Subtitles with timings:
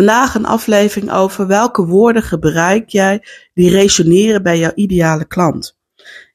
[0.00, 5.78] Vandaag een aflevering over welke woorden gebruik jij die resoneren bij jouw ideale klant.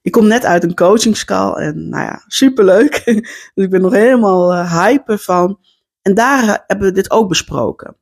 [0.01, 3.01] Ik kom net uit een coachingscall en nou ja, superleuk.
[3.53, 5.59] dus ik ben nog helemaal uh, hyper van.
[6.01, 7.97] En daar uh, hebben we dit ook besproken.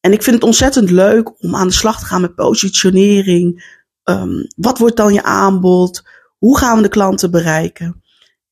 [0.00, 3.76] En ik vind het ontzettend leuk om aan de slag te gaan met positionering.
[4.04, 6.02] Um, wat wordt dan je aanbod?
[6.38, 8.02] Hoe gaan we de klanten bereiken?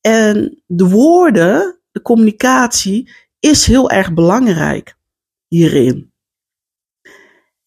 [0.00, 4.96] En de woorden, de communicatie, is heel erg belangrijk
[5.48, 6.10] hierin.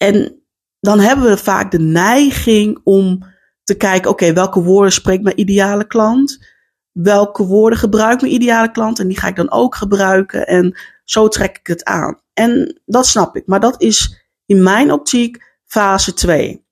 [0.04, 0.44] En
[0.80, 3.26] dan hebben we vaak de neiging om
[3.64, 6.46] te kijken, oké, welke woorden spreekt mijn ideale klant?
[6.92, 9.00] Welke woorden gebruikt mijn ideale klant?
[9.00, 10.48] En die ga ik dan ook gebruiken.
[10.48, 12.20] En zo trek ik het aan.
[12.34, 13.48] En dat snap ik.
[13.48, 16.66] Maar dat is in mijn optiek fase 2.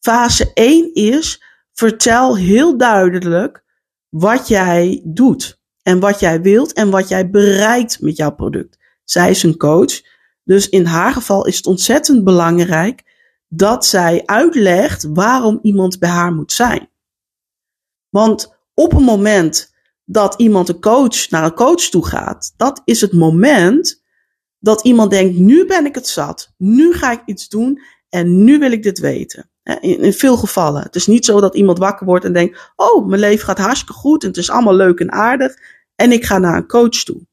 [0.00, 3.64] Fase 1 is, vertel heel duidelijk
[4.08, 5.60] wat jij doet.
[5.82, 8.78] En wat jij wilt en wat jij bereikt met jouw product.
[9.04, 10.00] Zij is een coach.
[10.44, 13.02] Dus in haar geval is het ontzettend belangrijk
[13.48, 16.88] dat zij uitlegt waarom iemand bij haar moet zijn.
[18.08, 23.00] Want op een moment dat iemand een coach naar een coach toe gaat, dat is
[23.00, 24.02] het moment
[24.58, 28.58] dat iemand denkt: nu ben ik het zat, nu ga ik iets doen en nu
[28.58, 29.48] wil ik dit weten.
[29.80, 30.82] In veel gevallen.
[30.82, 33.92] Het is niet zo dat iemand wakker wordt en denkt: oh, mijn leven gaat hartstikke
[33.92, 35.54] goed en het is allemaal leuk en aardig
[35.94, 37.26] en ik ga naar een coach toe.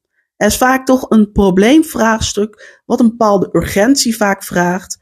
[0.46, 4.98] Is vaak toch een probleemvraagstuk, wat een bepaalde urgentie vaak vraagt,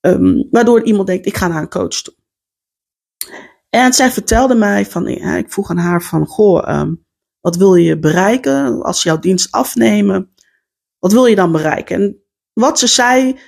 [0.00, 2.14] um, waardoor iemand denkt, ik ga naar een coach toe.
[3.70, 7.06] En zij vertelde mij van, ja, ik vroeg aan haar van, goh, um,
[7.40, 10.34] wat wil je bereiken als ze jouw dienst afnemen?
[10.98, 11.96] Wat wil je dan bereiken?
[11.96, 12.22] En
[12.52, 13.38] wat ze zei,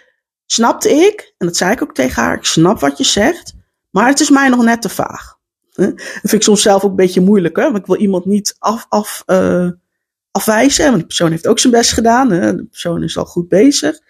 [0.47, 3.55] snapte ik, en dat zei ik ook tegen haar, ik snap wat je zegt,
[3.91, 5.39] maar het is mij nog net te vaag.
[5.81, 7.63] Dat vind ik soms zelf ook een beetje moeilijk, hè?
[7.63, 9.71] want ik wil iemand niet af, af uh,
[10.31, 10.85] afwijzen.
[10.85, 12.31] Want de persoon heeft ook zijn best gedaan.
[12.31, 12.57] Hè?
[12.57, 14.01] De persoon is al goed bezig.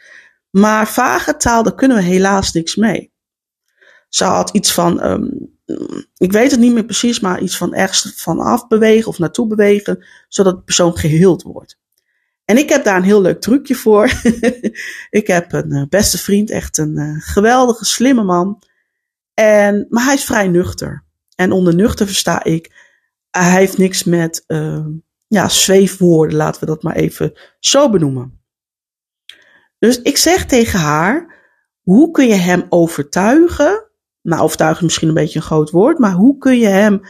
[0.50, 3.12] Maar vage taal, daar kunnen we helaas niks mee.
[4.08, 5.58] Ze had iets van, um,
[6.16, 10.06] ik weet het niet meer precies, maar iets van ergens vanaf bewegen of naartoe bewegen,
[10.28, 11.78] zodat de persoon geheeld wordt.
[12.44, 14.10] En ik heb daar een heel leuk trucje voor.
[15.20, 18.62] ik heb een uh, beste vriend, echt een uh, geweldige, slimme man.
[19.34, 21.04] En, maar hij is vrij nuchter.
[21.34, 22.72] En onder nuchter versta ik,
[23.30, 24.86] hij heeft niks met uh,
[25.30, 28.42] ja, zweefwoorden, laten we dat maar even zo benoemen.
[29.78, 31.38] Dus ik zeg tegen haar,
[31.80, 33.90] hoe kun je hem overtuigen?
[34.22, 37.00] Nou, overtuigen is misschien een beetje een groot woord, maar hoe kun je hem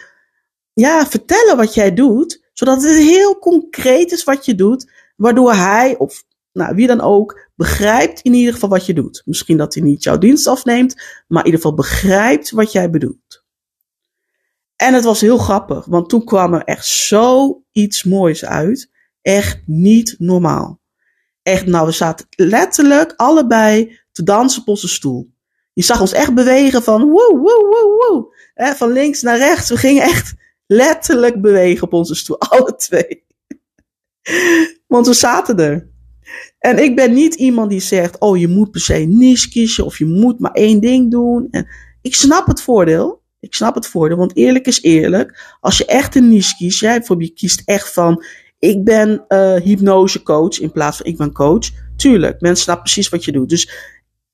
[0.73, 5.97] ja, vertellen wat jij doet, zodat het heel concreet is wat je doet, waardoor hij
[5.99, 9.23] of nou, wie dan ook begrijpt in ieder geval wat je doet.
[9.25, 10.95] Misschien dat hij niet jouw dienst afneemt,
[11.27, 13.40] maar in ieder geval begrijpt wat jij bedoelt.
[14.81, 18.91] En het was heel grappig, want toen kwam er echt zoiets moois uit.
[19.23, 20.81] Echt niet normaal.
[21.43, 25.31] Echt, nou, we zaten letterlijk allebei te dansen op onze stoel.
[25.73, 27.97] Je zag ons echt bewegen van woe, woe, woe,
[28.55, 28.75] woe.
[28.75, 29.69] Van links naar rechts.
[29.69, 30.35] We gingen echt
[30.67, 32.39] letterlijk bewegen op onze stoel.
[32.51, 33.25] Alle twee.
[34.87, 35.89] Want we zaten er.
[36.59, 39.99] En ik ben niet iemand die zegt, oh, je moet per se niche kiezen of
[39.99, 41.49] je moet maar één ding doen.
[41.51, 41.69] En
[42.03, 43.20] ik snap het voordeel.
[43.41, 45.57] Ik snap het voordeel, want eerlijk is eerlijk.
[45.61, 48.25] Als je echt een niche kiest, jij je kiest echt van,
[48.59, 51.71] ik ben uh, hypnosecoach in plaats van ik ben coach.
[51.97, 53.49] Tuurlijk, mensen snappen precies wat je doet.
[53.49, 53.71] Dus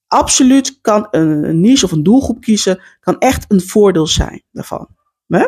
[0.07, 4.89] absoluut kan een, een niche of een doelgroep kiezen, kan echt een voordeel zijn daarvan.
[5.27, 5.47] Hè?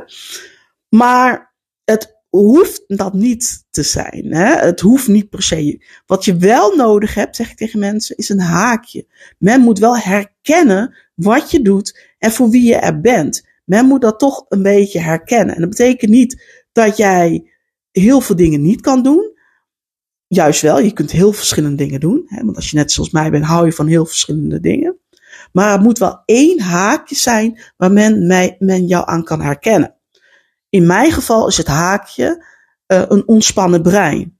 [0.89, 1.55] Maar
[1.85, 4.35] het hoeft dat niet te zijn.
[4.35, 4.55] Hè?
[4.55, 5.85] Het hoeft niet per se.
[6.07, 9.07] Wat je wel nodig hebt, zeg ik tegen mensen, is een haakje.
[9.39, 14.01] Men moet wel herkennen wat je doet en voor wie je er bent men moet
[14.01, 15.55] dat toch een beetje herkennen.
[15.55, 16.43] En dat betekent niet
[16.73, 17.51] dat jij
[17.91, 19.37] heel veel dingen niet kan doen.
[20.27, 22.25] Juist wel, je kunt heel verschillende dingen doen.
[22.27, 22.45] Hè?
[22.45, 24.99] Want als je net zoals mij bent, hou je van heel verschillende dingen.
[25.53, 29.95] Maar er moet wel één haakje zijn waar men, mij, men jou aan kan herkennen.
[30.69, 32.45] In mijn geval is het haakje
[32.87, 34.39] uh, een ontspannen brein.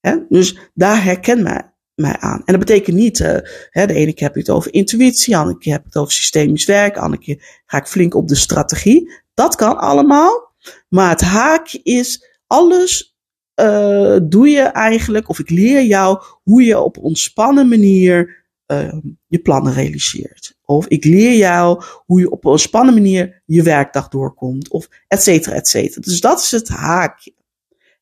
[0.00, 0.16] Hè?
[0.28, 2.42] Dus daar herken mij, mij aan.
[2.44, 3.38] En dat betekent niet, uh,
[3.70, 6.02] hè, de ene keer heb ik het over intuïtie, de andere keer heb ik het
[6.02, 9.12] over systemisch werk, de andere keer ga ik flink op de strategie.
[9.34, 10.54] Dat kan allemaal.
[10.88, 13.16] Maar het haakje is, alles
[13.60, 18.92] uh, doe je eigenlijk, of ik leer jou hoe je op ontspannen manier uh,
[19.26, 20.56] je plannen realiseert.
[20.64, 24.70] Of ik leer jou hoe je op een ontspannen manier je werkdag doorkomt.
[24.70, 26.00] Of et cetera, et cetera.
[26.00, 27.34] Dus dat is het haakje.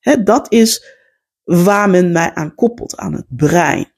[0.01, 0.96] Hè, dat is
[1.47, 3.95] waar men mij aan koppelt, aan het brein.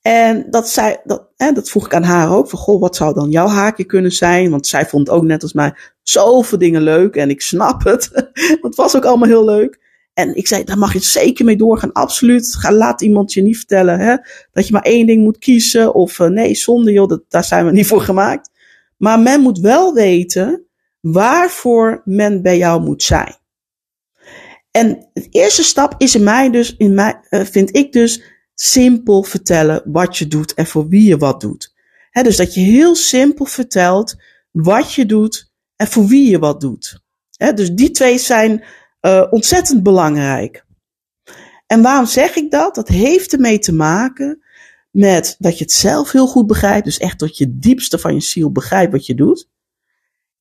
[0.00, 2.48] En dat, zei, dat, hè, dat vroeg ik aan haar ook.
[2.48, 4.50] Van, goh, wat zou dan jouw haakje kunnen zijn?
[4.50, 7.16] Want zij vond ook net als mij zoveel dingen leuk.
[7.16, 8.10] En ik snap het.
[8.62, 9.86] Het was ook allemaal heel leuk.
[10.14, 12.54] En ik zei, daar mag je zeker mee doorgaan, absoluut.
[12.54, 14.16] Ga, laat iemand je niet vertellen hè,
[14.52, 15.94] dat je maar één ding moet kiezen.
[15.94, 18.50] Of uh, nee, zonde joh, dat, daar zijn we niet voor gemaakt.
[18.96, 20.66] Maar men moet wel weten
[21.00, 23.37] waarvoor men bij jou moet zijn.
[24.78, 28.22] En de eerste stap is in mij dus, in mij, uh, vind ik dus,
[28.54, 31.74] simpel vertellen wat je doet en voor wie je wat doet.
[32.12, 34.16] Dus dat je heel simpel vertelt
[34.50, 37.00] wat je doet en voor wie je wat doet.
[37.54, 38.64] Dus die twee zijn
[39.00, 40.64] uh, ontzettend belangrijk.
[41.66, 42.74] En waarom zeg ik dat?
[42.74, 44.42] Dat heeft ermee te maken
[44.90, 46.84] met dat je het zelf heel goed begrijpt.
[46.84, 49.48] Dus echt tot je diepste van je ziel begrijpt wat je doet.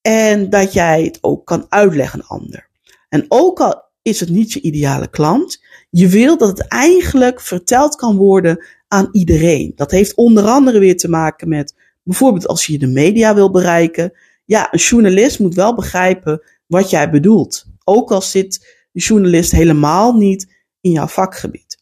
[0.02, 2.70] En dat jij het ook kan uitleggen aan ander.
[3.10, 7.96] En ook al is het niet je ideale klant, je wil dat het eigenlijk verteld
[7.96, 9.72] kan worden aan iedereen.
[9.76, 14.14] Dat heeft onder andere weer te maken met bijvoorbeeld als je de media wil bereiken.
[14.46, 17.66] Ja, een journalist moet wel begrijpen wat jij bedoelt.
[17.84, 21.78] Ook al zit de journalist helemaal niet in jouw vakgebied.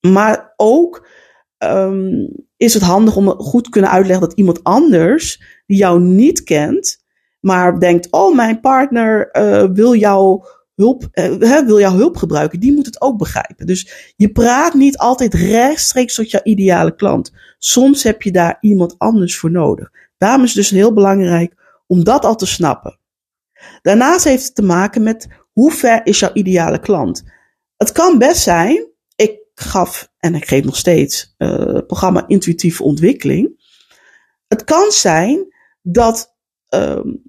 [0.00, 1.08] Maar ook
[1.58, 6.42] um, is het handig om goed te kunnen uitleggen dat iemand anders die jou niet
[6.42, 7.04] kent,
[7.40, 10.44] maar denkt: oh, mijn partner uh, wil jou
[10.78, 13.66] hulp, uh, wil jouw hulp gebruiken, die moet het ook begrijpen.
[13.66, 17.32] Dus je praat niet altijd rechtstreeks tot jouw ideale klant.
[17.58, 19.90] Soms heb je daar iemand anders voor nodig.
[20.18, 21.54] Daarom is het dus heel belangrijk
[21.86, 22.98] om dat al te snappen.
[23.82, 27.24] Daarnaast heeft het te maken met hoe ver is jouw ideale klant.
[27.76, 28.86] Het kan best zijn,
[29.16, 33.66] ik gaf en ik geef nog steeds het programma Intuïtieve Ontwikkeling.
[34.48, 36.36] Het kan zijn dat
[36.68, 37.22] um,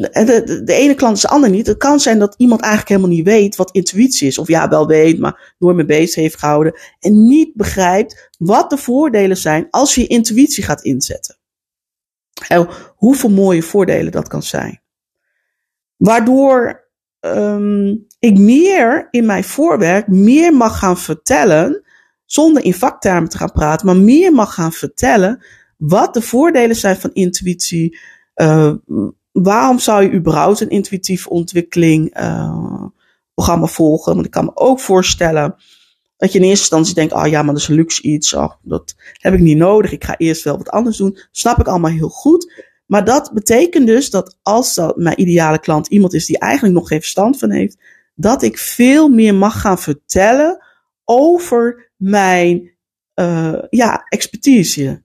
[0.00, 1.66] de, de, de, ene klant is de ander niet.
[1.66, 4.38] Het kan zijn dat iemand eigenlijk helemaal niet weet wat intuïtie is.
[4.38, 6.78] Of ja, wel weet, maar nooit mee bezig heeft gehouden.
[7.00, 11.36] En niet begrijpt wat de voordelen zijn als je intuïtie gaat inzetten.
[12.48, 14.82] En hoeveel mooie voordelen dat kan zijn.
[15.96, 16.88] Waardoor
[17.20, 21.82] um, ik meer in mijn voorwerk meer mag gaan vertellen.
[22.24, 25.44] Zonder in vaktermen te gaan praten, maar meer mag gaan vertellen
[25.76, 27.98] wat de voordelen zijn van intuïtie.
[28.36, 28.74] Uh,
[29.42, 32.84] waarom zou je überhaupt een intuïtieve ontwikkeling uh,
[33.34, 34.14] programma volgen?
[34.14, 35.54] Want ik kan me ook voorstellen
[36.16, 38.34] dat je in eerste instantie denkt, ah oh ja, maar dat is een luxe iets.
[38.34, 39.92] Oh, dat heb ik niet nodig.
[39.92, 41.18] Ik ga eerst wel wat anders doen.
[41.30, 42.66] Snap ik allemaal heel goed.
[42.86, 47.00] Maar dat betekent dus dat als mijn ideale klant iemand is die eigenlijk nog geen
[47.00, 47.78] verstand van heeft,
[48.14, 50.64] dat ik veel meer mag gaan vertellen
[51.04, 52.76] over mijn
[53.14, 55.02] uh, ja, expertise.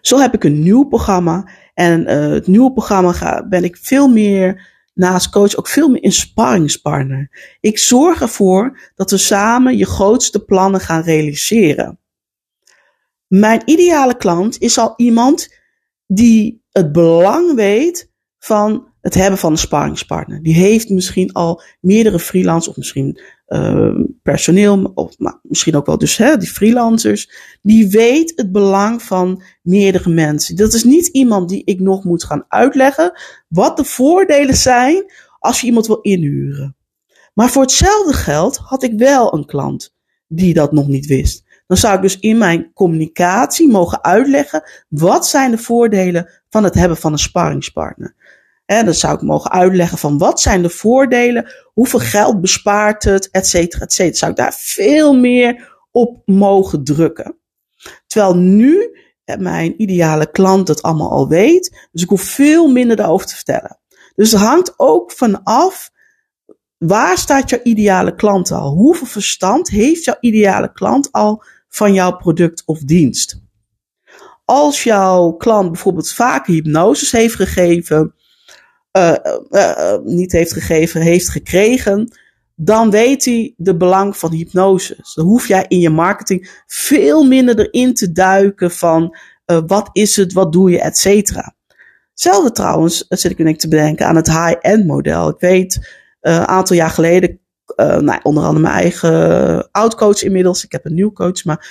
[0.00, 4.08] Zo heb ik een nieuw programma en uh, het nieuwe programma ga, ben ik veel
[4.08, 7.56] meer naast coach ook veel meer een sparringspartner.
[7.60, 11.98] Ik zorg ervoor dat we samen je grootste plannen gaan realiseren.
[13.26, 15.54] Mijn ideale klant is al iemand
[16.06, 20.42] die het belang weet van het hebben van een sparringspartner.
[20.42, 23.20] Die heeft misschien al meerdere freelancers of misschien
[23.52, 27.30] uh, personeel, of misschien ook wel dus hè, die freelancers.
[27.62, 30.56] Die weet het belang van meerdere mensen.
[30.56, 33.12] Dat is niet iemand die ik nog moet gaan uitleggen
[33.48, 36.76] wat de voordelen zijn als je iemand wil inhuren.
[37.34, 39.94] Maar voor hetzelfde geld had ik wel een klant
[40.26, 41.44] die dat nog niet wist.
[41.66, 46.74] Dan zou ik dus in mijn communicatie mogen uitleggen wat zijn de voordelen van het
[46.74, 48.14] hebben van een sparringspartner.
[48.80, 53.46] Dan zou ik mogen uitleggen van wat zijn de voordelen, hoeveel geld bespaart het, et
[53.46, 54.16] cetera, et cetera.
[54.16, 57.36] Zou ik daar veel meer op mogen drukken.
[58.06, 58.96] Terwijl nu
[59.38, 63.78] mijn ideale klant het allemaal al weet, dus ik hoef veel minder daarover te vertellen.
[64.14, 65.90] Dus het hangt ook vanaf
[66.78, 68.70] waar staat jouw ideale klant al?
[68.70, 73.40] Hoeveel verstand heeft jouw ideale klant al van jouw product of dienst?
[74.44, 78.14] Als jouw klant bijvoorbeeld vaker hypnoses heeft gegeven,
[78.96, 79.14] uh,
[79.50, 82.16] uh, niet heeft gegeven, heeft gekregen,
[82.54, 84.96] dan weet hij de belang van hypnose.
[85.14, 89.16] Dan hoef jij in je marketing veel minder erin te duiken van
[89.66, 91.54] wat is het, wat doe je, et cetera.
[92.10, 95.28] Hetzelfde trouwens, zit ik nu te bedenken aan het high-end model.
[95.28, 97.40] Ik weet, een aantal jaar geleden,
[97.76, 101.68] nou, onder andere mijn eigen oud-coach inmiddels, ik heb een nieuw coach, maar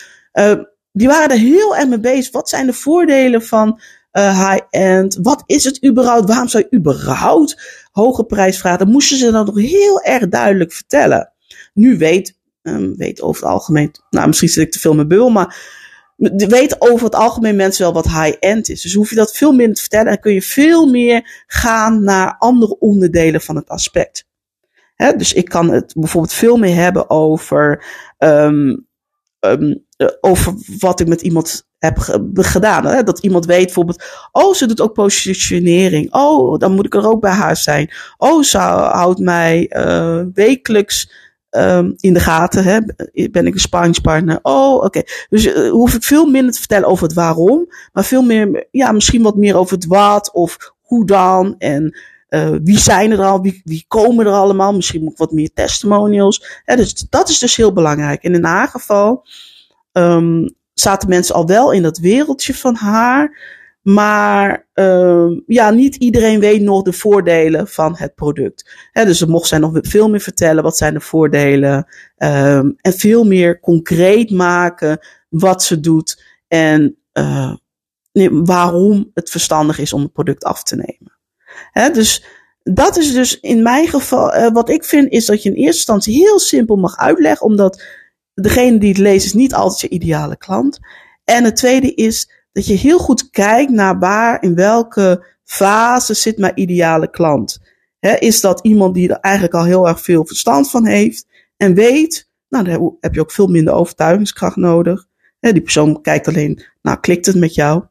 [0.92, 2.32] die waren er heel erg mee bezig.
[2.32, 3.80] Wat zijn de voordelen van
[4.14, 5.20] uh, high-end.
[5.22, 6.28] Wat is het überhaupt?
[6.28, 8.80] Waarom zou je überhaupt hoge prijs vragen?
[8.80, 11.32] Dan moesten ze dat nog heel erg duidelijk vertellen.
[11.74, 15.30] Nu weet, um, weet over het algemeen, nou misschien zit ik te veel met bul,
[15.30, 15.80] maar
[16.30, 18.82] weet over het algemeen mensen wel wat high-end is.
[18.82, 22.36] Dus hoef je dat veel minder te vertellen en kun je veel meer gaan naar
[22.38, 24.30] andere onderdelen van het aspect.
[25.18, 27.86] Dus ik kan het bijvoorbeeld veel meer hebben over
[28.18, 28.88] um,
[29.42, 29.74] ehm,
[30.22, 31.98] over wat ik met iemand heb
[32.34, 32.86] gedaan.
[32.86, 33.04] Hè?
[33.04, 36.14] Dat iemand weet bijvoorbeeld, oh, ze doet ook positionering.
[36.14, 37.92] Oh, dan moet ik er ook bij haar zijn.
[38.18, 41.12] Oh, ze houdt mij uh, wekelijks
[41.50, 42.64] um, in de gaten.
[42.64, 42.80] Hè?
[43.32, 44.40] Ben ik een sparringspartner?
[44.42, 45.02] Oh, oké.
[45.30, 48.92] Dus uh, hoef ik veel minder te vertellen over het waarom, maar veel meer, ja,
[48.92, 51.98] misschien wat meer over het wat of hoe dan en
[52.32, 54.74] uh, wie zijn er al, wie, wie komen er allemaal.
[54.74, 56.62] Misschien ik wat meer testimonials.
[56.66, 58.24] Dus dat is dus heel belangrijk.
[58.24, 59.26] In haar geval
[59.92, 63.60] um, zaten mensen al wel in dat wereldje van haar.
[63.82, 68.90] Maar uh, ja, niet iedereen weet nog de voordelen van het product.
[68.94, 71.88] Dus mocht zij nog veel meer vertellen wat zijn de voordelen.
[72.18, 76.24] Um, en veel meer concreet maken wat ze doet.
[76.48, 77.56] En uh,
[78.32, 81.20] waarom het verstandig is om het product af te nemen.
[81.74, 82.26] Dus
[82.64, 85.76] dat is dus in mijn geval, uh, wat ik vind, is dat je in eerste
[85.76, 87.46] instantie heel simpel mag uitleggen.
[87.46, 87.84] Omdat
[88.34, 90.80] degene die het leest is niet altijd je ideale klant.
[91.24, 96.38] En het tweede is dat je heel goed kijkt naar waar, in welke fase zit
[96.38, 97.60] mijn ideale klant.
[98.20, 101.28] Is dat iemand die er eigenlijk al heel erg veel verstand van heeft
[101.58, 105.08] en weet, nou dan heb je ook veel minder overtuigingskracht nodig.
[105.40, 107.84] Die persoon kijkt alleen, nou klikt het met jou.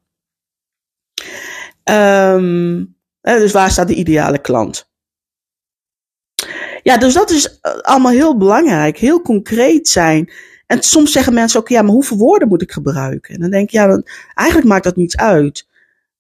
[1.85, 4.91] Um, dus waar staat de ideale klant?
[6.83, 8.99] Ja, dus dat is eh, allemaal heel belangrijk.
[8.99, 10.33] Heel concreet zijn.
[10.67, 13.35] En soms zeggen mensen ook, ja, maar hoeveel woorden moet ik gebruiken?
[13.35, 15.69] En dan denk ik, ja, dan, eigenlijk maakt dat niets uit.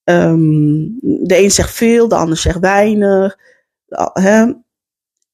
[0.04, 3.38] Um, de een zegt veel, de ander zegt weinig.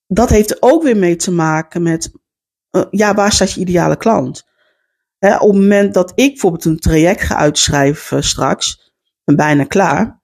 [0.07, 2.13] Dat heeft er ook weer mee te maken met,
[2.71, 4.47] uh, ja, waar staat je ideale klant?
[5.19, 8.93] Op het moment dat ik bijvoorbeeld een traject ga uitschrijven uh, straks,
[9.25, 10.21] ben bijna klaar,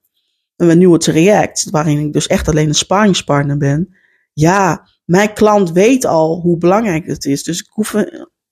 [0.71, 3.95] een nieuwe traject, waarin ik dus echt alleen een sparringspartner ben,
[4.33, 7.43] ja, mijn klant weet al hoe belangrijk het is.
[7.43, 7.93] Dus ik hoef,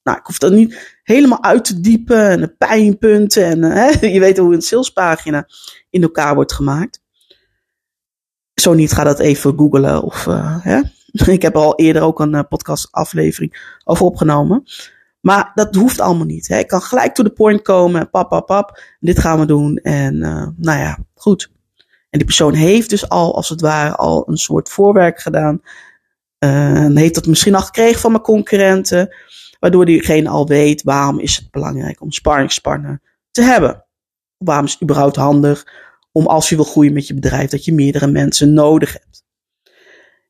[0.02, 3.44] nou, ik hoef dat niet helemaal uit te diepen en de pijnpunten.
[3.44, 5.48] En hè, je weet hoe een salespagina
[5.90, 7.02] in elkaar wordt gemaakt.
[8.54, 10.02] Zo niet, ga dat even googlen.
[10.02, 10.80] Of, uh, hè.
[11.32, 14.62] Ik heb al eerder ook een podcastaflevering over opgenomen.
[15.20, 16.48] Maar dat hoeft allemaal niet.
[16.48, 16.58] Hè.
[16.58, 18.10] Ik kan gelijk to the point komen.
[18.10, 18.82] Pap, pap, pap.
[19.00, 19.76] Dit gaan we doen.
[19.76, 20.18] En
[20.56, 21.50] nou ja, goed.
[22.10, 25.62] En die persoon heeft dus al, als het ware, al een soort voorwerk gedaan.
[26.44, 29.16] Uh, heeft dat misschien al gekregen van mijn concurrenten.
[29.58, 33.00] Waardoor diegene al weet waarom is het belangrijk om sparringspartner
[33.30, 33.84] te hebben.
[34.36, 35.66] Waarom is het überhaupt handig
[36.12, 39.24] om als je wil groeien met je bedrijf, dat je meerdere mensen nodig hebt.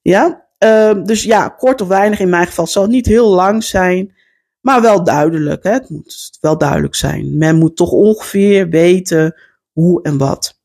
[0.03, 3.65] Ja, uh, dus ja, kort of weinig in mijn geval zal het niet heel lang
[3.65, 4.15] zijn,
[4.61, 5.63] maar wel duidelijk.
[5.63, 5.71] Hè?
[5.71, 7.39] Het moet wel duidelijk zijn.
[7.39, 9.41] Men moet toch ongeveer weten
[9.73, 10.60] hoe en wat.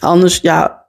[0.00, 0.86] Anders, ja,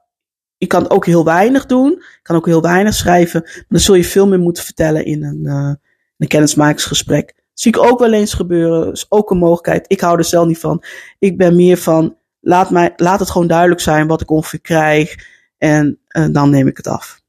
[0.58, 1.90] je kan ook heel weinig doen.
[1.90, 3.42] Je kan ook heel weinig schrijven.
[3.44, 5.74] Maar dan zul je veel meer moeten vertellen in een, uh,
[6.18, 7.36] een kennismakingsgesprek.
[7.54, 8.92] zie ik ook wel eens gebeuren.
[8.92, 9.86] is ook een mogelijkheid.
[9.88, 10.84] Ik hou er zelf niet van.
[11.20, 15.16] Ik ben meer van, laat, mij, laat het gewoon duidelijk zijn wat ik ongeveer krijg.
[15.58, 17.22] En uh, dan neem ik het af.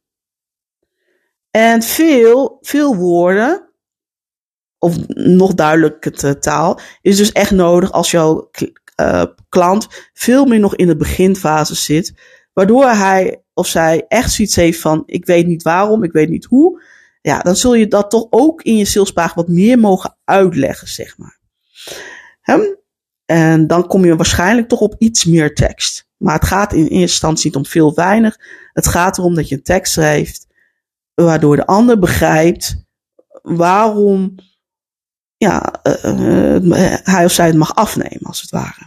[1.50, 3.68] En veel, veel woorden,
[4.78, 8.50] of nog duidelijke taal, is dus echt nodig als jouw
[9.00, 12.14] uh, klant veel meer nog in de beginfase zit.
[12.52, 16.45] Waardoor hij of zij echt zoiets heeft van: ik weet niet waarom, ik weet niet
[16.45, 16.83] hoe.
[17.21, 21.19] Ja, dan zul je dat toch ook in je salespagina wat meer mogen uitleggen, zeg
[21.19, 21.38] maar.
[23.25, 26.09] En dan kom je waarschijnlijk toch op iets meer tekst.
[26.17, 28.37] Maar het gaat in eerste instantie niet om veel weinig.
[28.73, 30.47] Het gaat erom dat je een tekst schrijft,
[31.14, 32.85] waardoor de ander begrijpt
[33.43, 34.35] waarom
[35.38, 38.87] ja, uh, hij of zij het mag afnemen, als het ware.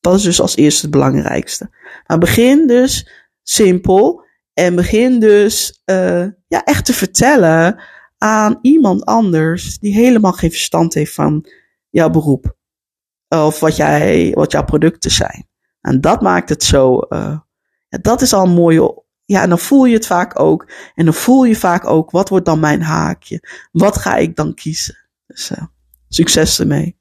[0.00, 1.70] Dat is dus als eerste het belangrijkste.
[2.06, 3.10] Maar begin dus
[3.42, 7.82] simpel en begin dus uh, ja, echt te vertellen
[8.18, 11.46] aan iemand anders die helemaal geen verstand heeft van
[11.88, 12.56] jouw beroep.
[13.28, 15.48] Of wat, jij, wat jouw producten zijn.
[15.80, 17.06] En dat maakt het zo.
[17.88, 19.04] Ja, dat is al een mooie.
[19.24, 20.70] Ja, en dan voel je het vaak ook.
[20.94, 23.42] En dan voel je vaak ook, wat wordt dan mijn haakje?
[23.72, 24.98] Wat ga ik dan kiezen?
[25.26, 25.52] Dus
[26.10, 26.99] succes ermee.